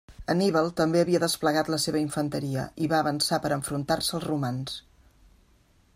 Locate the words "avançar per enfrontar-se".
3.05-4.17